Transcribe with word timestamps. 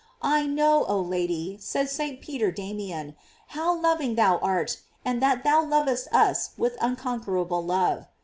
I 0.23 0.47
know, 0.47 0.85
oh 0.87 0.99
Lady, 0.99 1.59
said 1.61 1.87
St. 1.87 2.21
Peter 2.21 2.49
Damian, 2.51 3.15
how 3.49 3.79
loving 3.79 4.15
thou 4.15 4.39
art, 4.39 4.77
and 5.05 5.21
that 5.21 5.43
thou 5.43 5.63
lovest 5.63 6.07
us 6.11 6.53
with 6.57 6.75
un 6.81 6.95
conquerable 6.95 7.63
love. 7.63 8.07